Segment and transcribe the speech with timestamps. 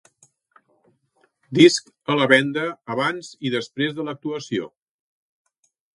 [1.59, 2.63] Disc a la venda
[2.95, 4.71] abans i després de l'actuació.